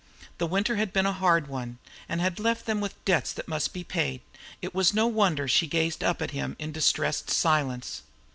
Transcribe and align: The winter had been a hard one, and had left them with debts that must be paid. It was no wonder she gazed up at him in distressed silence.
The 0.39 0.47
winter 0.47 0.77
had 0.77 0.91
been 0.93 1.05
a 1.05 1.11
hard 1.13 1.45
one, 1.47 1.77
and 2.09 2.19
had 2.21 2.39
left 2.39 2.65
them 2.65 2.81
with 2.81 2.95
debts 3.05 3.31
that 3.33 3.47
must 3.47 3.71
be 3.71 3.83
paid. 3.83 4.21
It 4.59 4.73
was 4.73 4.95
no 4.95 5.05
wonder 5.05 5.47
she 5.47 5.67
gazed 5.67 6.03
up 6.03 6.23
at 6.23 6.31
him 6.31 6.55
in 6.57 6.71
distressed 6.71 7.29
silence. 7.29 8.01